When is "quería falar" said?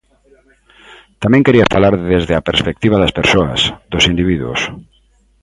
1.45-1.93